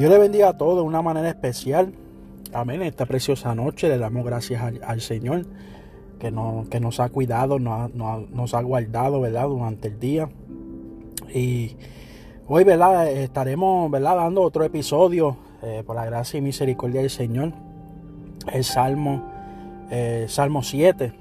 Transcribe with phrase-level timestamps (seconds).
[0.00, 1.92] Dios le bendiga a todos de una manera especial.
[2.54, 2.80] Amén.
[2.80, 5.44] Esta preciosa noche le damos gracias al, Señor
[6.18, 9.48] que, no, que, nos ha cuidado, nos ha, nos ha guardado, ¿verdad?
[9.48, 10.30] Durante el día.
[11.34, 11.76] Y
[12.48, 13.12] hoy, ¿verdad?
[13.12, 14.16] Estaremos, ¿verdad?
[14.16, 17.52] Dando otro episodio eh, por la gracia y misericordia del Señor.
[18.50, 19.30] El Salmo,
[19.90, 21.12] eh, Salmo 7.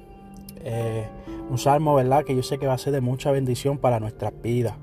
[0.64, 1.05] Eh,
[1.50, 2.23] un salmo, ¿verdad?
[2.23, 4.76] Que yo sé que va a ser de mucha bendición para nuestras vidas.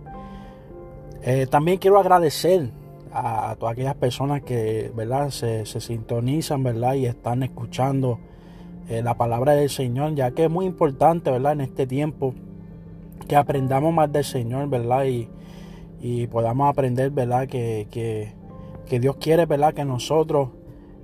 [1.49, 2.69] también quiero agradecer
[3.16, 5.30] a, todas aquellas personas que, ¿verdad?
[5.30, 6.95] Se, sintonizan, ¿verdad?
[6.95, 8.19] Y están escuchando
[8.88, 11.55] la palabra del Señor, ya que es muy importante, ¿verdad?
[11.55, 12.34] En este tiempo
[13.27, 15.05] que aprendamos más del Señor, ¿verdad?
[15.07, 15.29] Y,
[16.01, 17.48] y podamos aprender, ¿verdad?
[17.48, 18.33] Que, que,
[18.87, 19.74] que Dios quiere, ¿verdad?
[19.74, 20.51] Que nosotros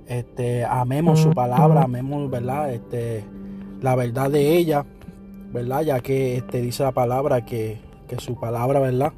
[0.07, 2.73] este, amemos su palabra, amemos, ¿verdad?
[2.73, 3.23] Este,
[3.81, 4.85] la verdad de ella,
[5.51, 5.81] ¿verdad?
[5.81, 9.13] Ya que este, dice la palabra que, que su palabra, ¿verdad?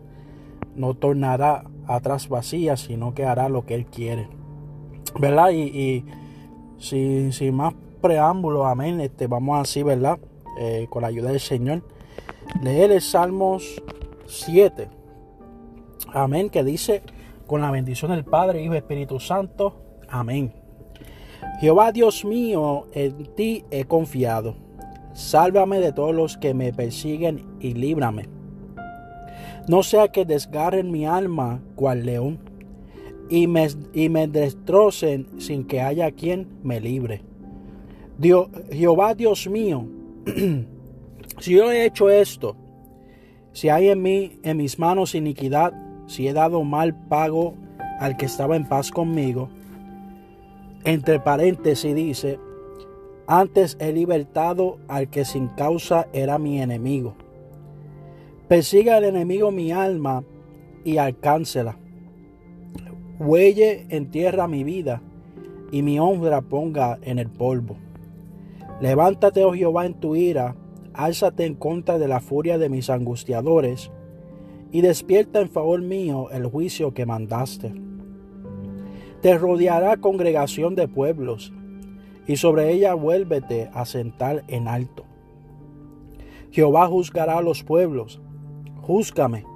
[0.75, 4.27] No tornará atrás vacía, sino que hará lo que Él quiere,
[5.19, 5.51] ¿verdad?
[5.51, 6.05] Y,
[6.77, 10.19] sin, sin, más preámbulos, amén, este, vamos así, ¿verdad?
[10.59, 11.83] Eh, con la ayuda del Señor,
[12.61, 13.81] leer el Salmos
[14.27, 14.89] 7,
[16.13, 17.03] amén, que dice,
[17.47, 19.75] con la bendición del Padre, Hijo y Espíritu Santo,
[20.09, 20.53] amén.
[21.59, 24.55] Jehová Dios mío, en ti he confiado.
[25.13, 28.34] Sálvame de todos los que me persiguen y líbrame.
[29.67, 32.39] No sea que desgarren mi alma cual león
[33.29, 37.21] y me, y me destrocen sin que haya quien me libre.
[38.17, 39.87] Dios, Jehová Dios mío,
[41.39, 42.55] si yo he hecho esto,
[43.51, 45.73] si hay en mí, en mis manos iniquidad,
[46.07, 47.55] si he dado mal pago
[47.99, 49.49] al que estaba en paz conmigo,
[50.83, 52.39] entre paréntesis dice,
[53.27, 57.15] antes he libertado al que sin causa era mi enemigo.
[58.47, 60.23] Persiga el enemigo mi alma
[60.83, 61.79] y alcáncela.
[63.17, 65.01] Huelle en tierra mi vida
[65.71, 67.75] y mi honra ponga en el polvo.
[68.81, 70.55] Levántate, oh Jehová, en tu ira,
[70.93, 73.89] álzate en contra de la furia de mis angustiadores,
[74.71, 77.73] y despierta en favor mío el juicio que mandaste.
[79.21, 81.51] Te rodeará congregación de pueblos,
[82.27, 85.05] y sobre ella vuélvete a sentar en alto.
[86.51, 88.21] Jehová juzgará a los pueblos.
[88.85, 89.47] Júzgame,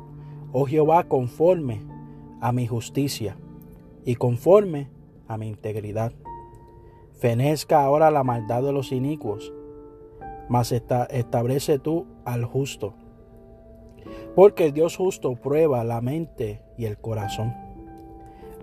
[0.54, 1.82] oh Jehová, conforme
[2.42, 3.38] a mi justicia
[4.04, 4.90] y conforme
[5.28, 6.14] a mi integridad.
[7.20, 9.54] Fenezca ahora la maldad de los inicuos,
[10.48, 12.96] mas establece tú al justo.
[14.36, 17.54] Porque el Dios justo prueba la mente y el corazón.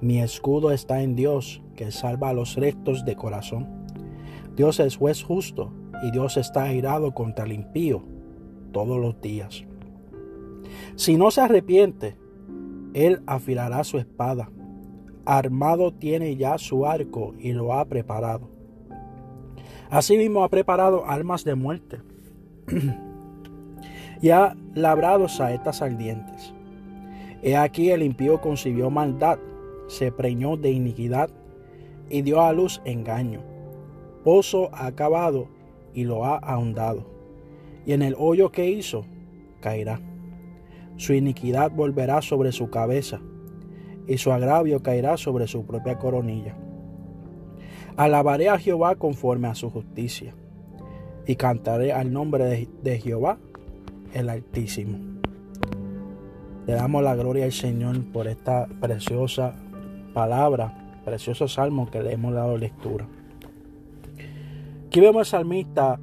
[0.01, 3.69] Mi escudo está en Dios, que salva a los rectos de corazón.
[4.57, 5.71] Dios es juez justo
[6.03, 8.03] y Dios está airado contra el impío
[8.73, 9.65] todos los días.
[10.97, 12.17] Si no se arrepiente,
[12.95, 14.51] él afilará su espada.
[15.25, 18.49] Armado tiene ya su arco y lo ha preparado.
[19.91, 22.01] Asimismo ha preparado armas de muerte
[24.23, 26.55] y ha labrado saetas ardientes.
[27.43, 29.39] He aquí el impío concibió maldad,
[29.87, 31.31] se preñó de iniquidad
[32.09, 33.41] y dio a luz engaño.
[34.25, 35.49] Pozo ha acabado
[35.95, 37.07] y lo ha ahondado,
[37.85, 39.05] y en el hoyo que hizo
[39.61, 40.01] caerá.
[40.97, 43.21] Su iniquidad volverá sobre su cabeza,
[44.07, 46.57] y su agravio caerá sobre su propia coronilla.
[47.97, 50.35] Alabaré a Jehová conforme a su justicia,
[51.27, 53.39] y cantaré al nombre de, Jehová
[54.15, 54.99] el Altísimo.
[56.67, 59.55] Le damos la gloria al Señor por esta preciosa
[60.15, 63.07] palabra, precioso salmo que le hemos dado lectura.
[64.87, 66.01] Aquí vemos al salmista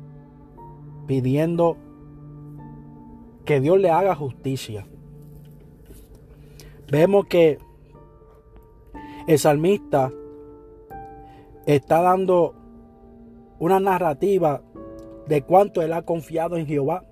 [1.08, 1.78] pidiendo
[3.46, 4.86] que Dios le haga justicia.
[6.90, 7.58] Vemos que
[9.28, 10.12] el salmista
[11.66, 12.56] está dando
[13.60, 14.62] una narrativa
[15.28, 17.04] de cuánto él ha confiado en Jehová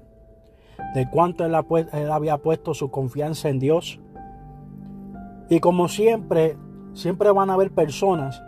[0.93, 3.99] de cuánto él, había puesto su confianza en Dios.
[5.49, 6.57] Y como siempre,
[6.93, 8.41] siempre van a haber personas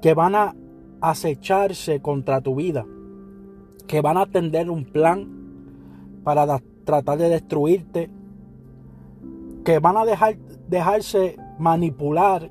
[0.00, 0.54] que van a
[1.00, 2.86] acecharse contra tu vida,
[3.86, 5.37] que van a tender un plan
[6.28, 8.10] para tratar de destruirte,
[9.64, 10.36] que van a dejar,
[10.68, 12.50] dejarse manipular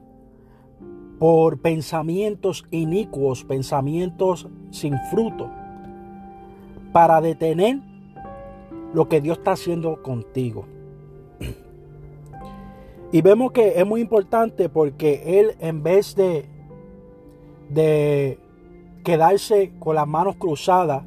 [1.19, 5.51] por pensamientos inicuos, pensamientos sin fruto,
[6.91, 7.81] para detener
[8.95, 10.65] lo que Dios está haciendo contigo.
[13.12, 16.50] Y vemos que es muy importante porque Él en vez de,
[17.69, 18.39] de
[19.03, 21.03] quedarse con las manos cruzadas,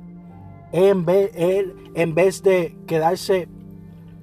[0.73, 3.49] en vez, él en vez de quedarse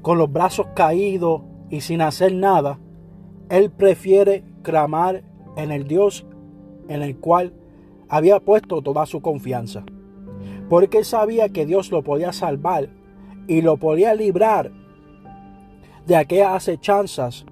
[0.01, 2.79] con los brazos caídos y sin hacer nada,
[3.49, 5.23] Él prefiere clamar
[5.55, 6.25] en el Dios
[6.87, 7.53] en el cual
[8.09, 9.83] había puesto toda su confianza.
[10.69, 12.89] Porque él sabía que Dios lo podía salvar
[13.47, 14.71] y lo podía librar
[16.05, 17.45] de aquellas acechanzas,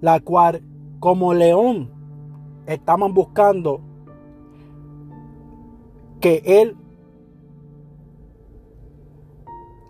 [0.00, 0.62] la cual
[1.00, 1.90] como león
[2.66, 3.80] estaban buscando
[6.20, 6.76] que él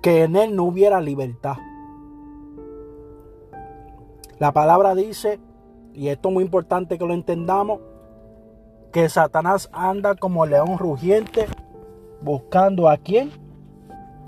[0.03, 1.57] que en él no hubiera libertad.
[4.39, 5.39] La palabra dice,
[5.93, 7.81] y esto es muy importante que lo entendamos,
[8.93, 11.47] que Satanás anda como león rugiente
[12.23, 13.31] buscando a quien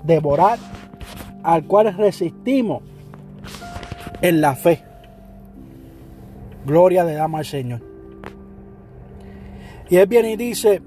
[0.03, 0.59] devorar,
[1.41, 2.83] al cual resistimos
[4.21, 4.83] en la fe.
[6.65, 7.81] Gloria le damos al Señor.
[9.89, 10.81] Y él viene y dice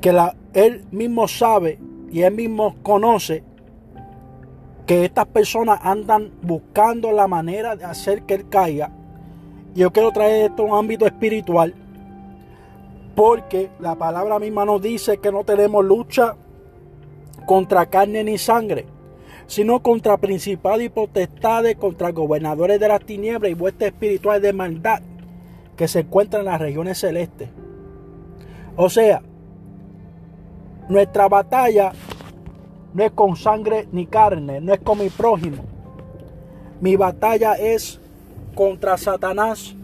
[0.00, 0.16] que
[0.54, 1.78] él mismo sabe
[2.10, 3.44] y él mismo conoce
[4.86, 8.90] que estas personas andan buscando la manera de hacer que él caiga.
[9.74, 11.74] Yo quiero traer esto a un ámbito espiritual.
[13.14, 16.34] Porque la palabra misma nos dice que no tenemos lucha
[17.46, 18.86] contra carne ni sangre,
[19.46, 25.02] sino contra principados y potestades, contra gobernadores de las tinieblas y vuestras espirituales de maldad
[25.76, 27.48] que se encuentran en las regiones celestes.
[28.76, 29.22] O sea,
[30.90, 31.92] nuestra batalla
[32.92, 35.62] no es con sangre ni carne, no es con mi prójimo.
[36.80, 38.00] Mi batalla es
[38.56, 39.76] contra Satanás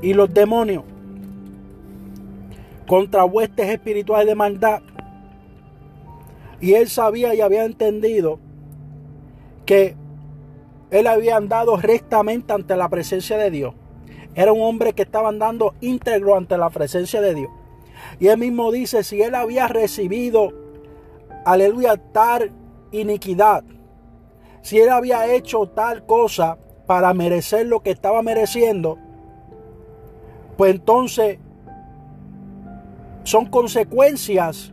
[0.00, 0.84] y los demonios,
[2.86, 4.82] contra huestes espirituales de maldad.
[6.60, 8.38] Y él sabía y había entendido
[9.66, 9.96] que
[10.92, 13.74] él había andado rectamente ante la presencia de Dios.
[14.36, 17.50] Era un hombre que estaba andando íntegro ante la presencia de Dios.
[18.20, 20.52] Y él mismo dice, si él había recibido,
[21.44, 22.52] aleluya, tal
[22.92, 23.64] iniquidad,
[24.60, 28.98] si él había hecho tal cosa para merecer lo que estaba mereciendo,
[30.56, 31.38] pues entonces
[33.24, 34.72] son consecuencias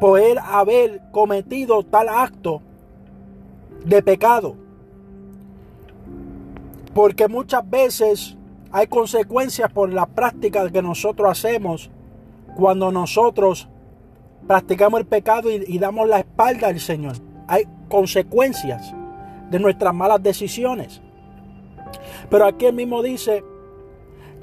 [0.00, 2.62] por él haber cometido tal acto
[3.84, 4.54] de pecado.
[6.94, 8.37] Porque muchas veces
[8.72, 11.90] hay consecuencias por la práctica que nosotros hacemos
[12.56, 13.68] cuando nosotros
[14.46, 17.16] practicamos el pecado y, damos la espalda al Señor.
[17.46, 18.94] Hay consecuencias
[19.50, 21.00] de nuestras malas decisiones.
[22.28, 23.42] Pero aquí él mismo dice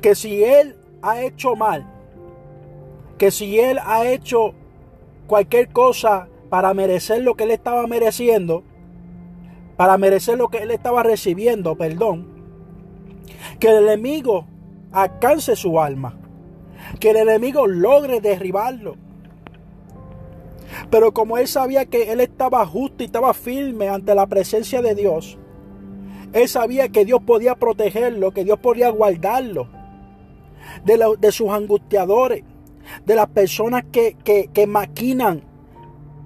[0.02, 1.86] que si él ha hecho mal,
[3.18, 4.54] que si él ha hecho
[5.28, 8.64] cualquier cosa para merecer lo que él estaba mereciendo,
[9.78, 12.35] para merecer lo que él estaba recibiendo, perdón,
[13.60, 14.46] que el enemigo
[14.92, 16.18] alcance su alma,
[17.00, 18.96] que el enemigo logre derribarlo.
[20.90, 24.96] Pero como él sabía que él estaba justo y estaba firme ante la presencia de
[24.96, 25.38] Dios,
[26.34, 29.70] él sabía que Dios podía protegerlo, que Dios podía guardarlo
[30.84, 32.44] de, de sus angustiadores,
[33.06, 35.44] de las personas que, que, que maquinan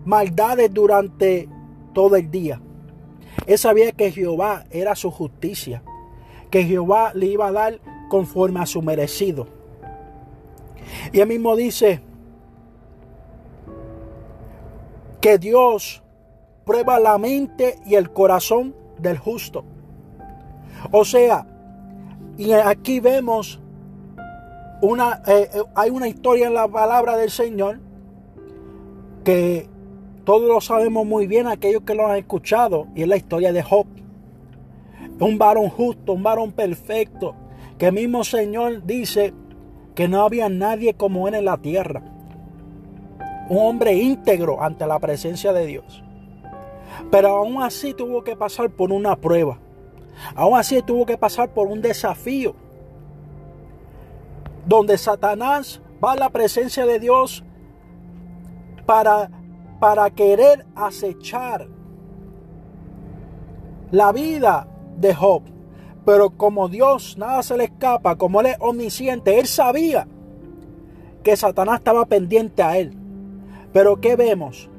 [0.06, 1.48] maldades durante
[1.94, 2.62] todo el día.
[3.46, 5.84] Él sabía que Jehová era su justicia
[6.50, 7.80] que Jehová le iba a dar
[8.10, 9.48] conforme a su merecido.
[11.12, 12.02] Y él mismo dice
[15.22, 16.02] que Dios
[16.66, 19.64] prueba la mente y el corazón del justo.
[20.92, 21.46] O sea,
[22.38, 23.60] y aquí vemos
[24.82, 27.80] una, eh, eh, hay una historia en la palabra del Señor
[29.24, 29.68] que
[30.24, 33.62] todos lo sabemos muy bien, aquellos que lo han escuchado, y es la historia de
[33.62, 33.88] Job.
[35.20, 37.36] Un varón justo, un varón perfecto.
[37.78, 39.34] Que mismo Señor dice
[39.96, 42.02] que no había nadie como él en la tierra.
[43.50, 46.04] Un hombre íntegro ante la presencia de Dios.
[47.12, 49.60] Pero aún así tuvo que pasar por una prueba.
[50.36, 52.56] Aún así tuvo que pasar por un desafío.
[54.66, 57.44] Donde Satanás va a la presencia de Dios
[58.86, 59.30] para,
[59.80, 61.68] para querer acechar
[63.92, 64.68] la vida
[65.00, 65.44] de Job.
[66.06, 70.08] Pero como Dios nada se le escapa, como Él es omnisciente, Él sabía
[71.24, 72.96] que Satanás estaba pendiente a Él.
[73.74, 74.70] Pero ¿qué vemos?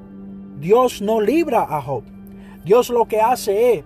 [0.58, 2.04] Dios no libra a Job.
[2.64, 3.84] Dios lo que hace es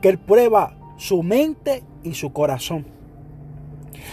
[0.00, 2.86] que Él prueba su mente y su corazón.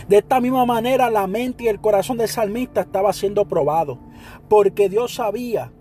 [0.08, 4.00] De esta misma manera la mente y el corazón del salmista estaba siendo probado.
[4.50, 5.72] Porque Dios sabía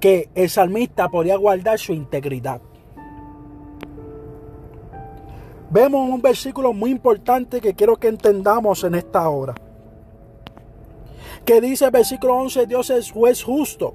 [0.00, 2.60] que el salmista podía guardar su integridad
[5.74, 9.54] vemos un versículo muy importante que quiero que entendamos en esta hora.
[11.44, 13.92] Que dice el versículo 11, Dios es juez justo.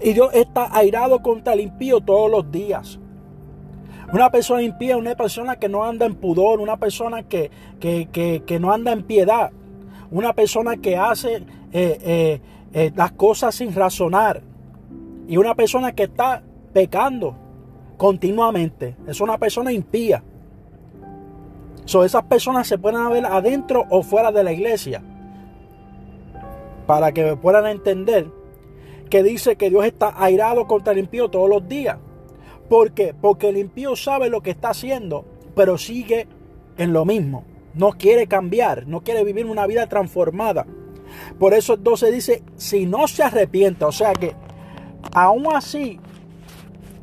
[0.00, 3.00] Y Dios está airado contra el impío todos los días.
[4.12, 8.72] Una persona impía una persona que no anda en pudor, una persona que, que, no
[8.72, 9.50] anda en piedad,
[10.12, 11.42] una persona que hace eh,
[11.72, 12.40] eh,
[12.72, 14.40] eh, las cosas sin razonar
[15.26, 17.34] y una persona que está pecando
[17.96, 18.94] continuamente.
[19.08, 20.22] Es una persona impía.
[21.84, 25.02] So, esas personas se pueden ver adentro o fuera de la iglesia.
[26.86, 28.30] Para que puedan entender
[29.10, 31.98] que dice que Dios está airado contra el impío todos los días.
[32.68, 33.14] ¿Por qué?
[33.14, 35.24] Porque el impío sabe lo que está haciendo,
[35.54, 36.26] pero sigue
[36.78, 37.44] en lo mismo.
[37.74, 40.66] No quiere cambiar, no quiere vivir una vida transformada.
[41.38, 44.34] Por eso entonces dice, si no se arrepiente, o sea que
[45.12, 46.00] aún así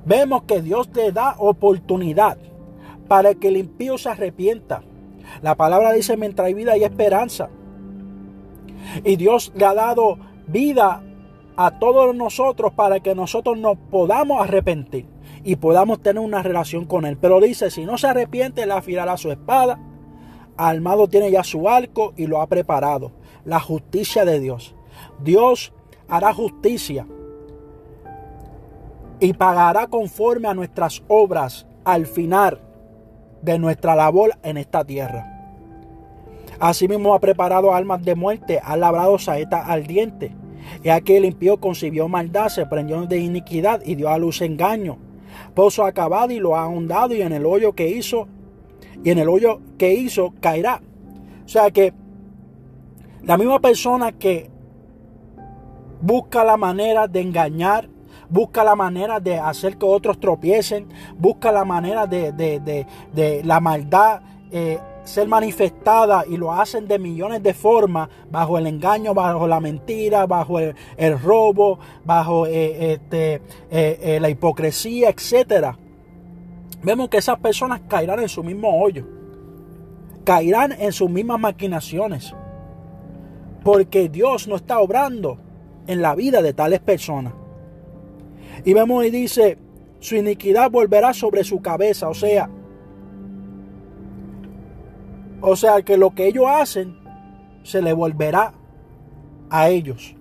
[0.06, 2.38] vemos que Dios te da oportunidad
[3.12, 4.84] para que el impío se arrepienta.
[5.42, 7.50] La palabra dice, mientras hay vida y esperanza.
[9.04, 11.04] Y Dios le ha dado vida
[11.58, 15.08] a todos nosotros para que nosotros nos podamos arrepentir
[15.44, 17.18] y podamos tener una relación con Él.
[17.18, 19.78] Pero dice, si no se arrepiente, Él afilará su espada.
[20.56, 23.12] Armado tiene ya su arco y lo ha preparado.
[23.44, 24.74] La justicia de Dios.
[25.22, 25.74] Dios
[26.08, 27.06] hará justicia
[29.20, 32.71] y pagará conforme a nuestras obras al final
[33.42, 35.42] de nuestra labor en esta tierra.
[36.60, 40.32] Asimismo ha preparado almas de muerte, ha labrado saetas ardientes.
[40.84, 44.98] Y aquel impío concibió maldad, se prendió de iniquidad y dio a luz engaño.
[45.56, 48.28] Pozo acabado y lo ha ahondado y en el hoyo que hizo,
[49.04, 50.82] y en el hoyo que hizo caerá.
[51.46, 51.94] O sea que
[53.24, 54.50] la misma persona que
[56.02, 57.90] busca la manera de engañar,
[58.32, 64.22] busca la manera de hacer que otros tropiecen, busca la manera de, de, la maldad
[64.52, 69.60] eh, ser manifestada y lo hacen de millones de formas, bajo el engaño, bajo la
[69.60, 75.76] mentira, bajo el, robo, bajo eh, este, eh, la hipocresía, etc.
[76.84, 79.06] Vemos que esas personas caerán en su mismo hoyo,
[80.24, 82.34] caerán en sus mismas maquinaciones,
[83.64, 85.38] porque Dios no está obrando
[85.88, 87.34] en la vida de tales personas.
[88.64, 89.58] Y vemos y dice,
[90.00, 92.50] su iniquidad volverá sobre su cabeza, o sea,
[95.42, 96.98] o sea que lo que ellos hacen
[97.64, 98.54] se le volverá
[99.50, 100.16] a ellos.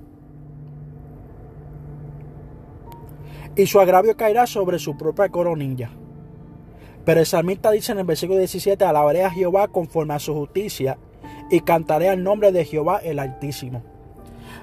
[3.56, 5.90] Y su agravio caerá sobre su propia coronilla.
[7.04, 10.98] Pero el salmista dice en el versículo 17, alabaré a Jehová conforme a su justicia
[11.50, 13.82] y cantaré al nombre de Jehová el Altísimo.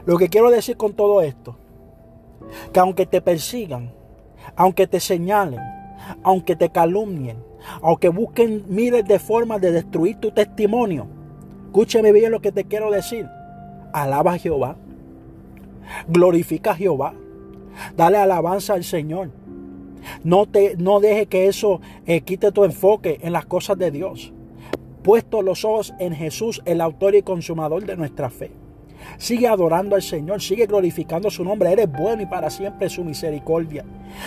[0.05, 1.57] Lo que quiero decir con todo esto,
[2.71, 3.91] que aunque te persigan,
[4.55, 5.59] aunque te señalen,
[6.23, 7.37] aunque te calumnien,
[7.81, 11.07] aunque busquen miles de formas de destruir tu testimonio,
[11.65, 13.27] escúcheme bien lo que te quiero decir.
[13.93, 14.75] Alaba a Jehová.
[16.07, 17.13] Glorifica a Jehová.
[17.95, 19.29] Dale alabanza al Señor.
[20.23, 24.33] No, te, no deje que eso eh, quite tu enfoque en las cosas de Dios.
[25.03, 28.51] Puesto los ojos en Jesús, el autor y consumador de nuestra fe.
[29.17, 31.71] Sigue adorando al Señor, sigue glorificando su nombre.
[31.71, 33.85] Eres bueno y para siempre su misericordia.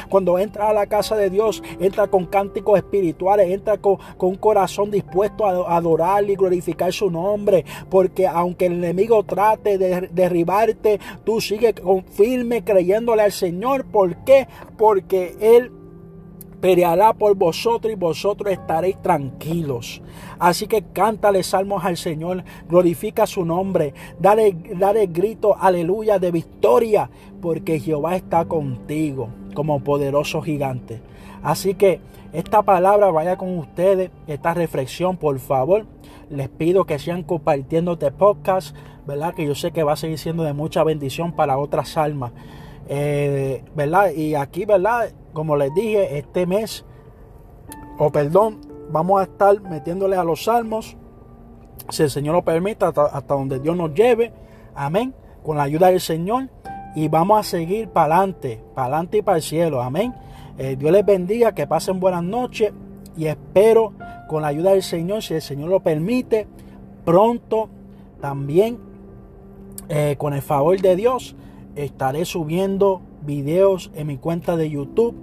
[0.09, 4.91] Cuando entra a la casa de Dios, entra con cánticos espirituales, entra con, un corazón
[4.91, 7.65] dispuesto a adorar y glorificar su nombre.
[7.89, 11.75] Porque aunque el enemigo trate de derribarte, tú sigues
[12.13, 13.85] firme creyéndole al Señor.
[13.85, 14.47] ¿Por qué?
[14.77, 15.73] Porque Él
[16.61, 20.03] peleará por vosotros y vosotros estaréis tranquilos.
[20.39, 27.11] Así que cántale salmos al Señor, glorifica su nombre, dale, dale grito, aleluya, de victoria,
[27.41, 31.01] porque Jehová está contigo como poderoso gigante.
[31.43, 32.01] Así que
[32.33, 35.87] esta palabra vaya con ustedes, esta reflexión, por favor.
[36.29, 39.35] Les pido que sigan compartiendo este podcast, ¿verdad?
[39.35, 42.33] Que yo sé que va a seguir siendo de mucha bendición para otras almas.
[42.89, 44.13] Eh, ¿Verdad?
[44.13, 45.13] Y aquí, ¿verdad?
[45.33, 46.85] Como les dije, este mes,
[47.99, 48.61] o perdón,
[48.91, 50.97] vamos a estar metiéndole a los salmos,
[51.89, 54.33] si el Señor lo permite, hasta, donde Dios nos lleve,
[54.75, 56.49] amén, con la ayuda del Señor,
[56.95, 60.15] y vamos a seguir para adelante, para adelante y para el cielo, amén.
[60.59, 62.73] Eh, Dios les bendiga, que pasen buenas noches,
[63.17, 63.93] y espero
[64.29, 66.47] con la ayuda del Señor, si el Señor lo permite,
[67.05, 67.69] pronto
[68.21, 68.79] también,
[69.89, 71.35] eh, con el favor de Dios,
[71.75, 75.15] estaré subiendo videos en mi cuenta de YouTube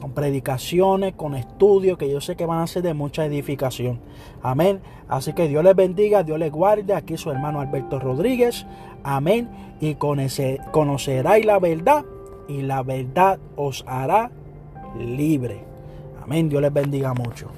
[0.00, 4.00] con predicaciones, con estudios que yo sé que van a ser de mucha edificación.
[4.42, 4.80] Amén.
[5.08, 6.92] Así que Dios les bendiga, Dios les guarde.
[6.92, 8.66] Aquí su hermano Alberto Rodríguez.
[9.04, 9.48] Amén.
[9.80, 12.04] Y conoceráis la verdad
[12.48, 14.32] y la verdad os hará
[14.98, 15.62] libre.
[16.20, 16.48] Amén.
[16.48, 17.48] Dios les bendiga mucho.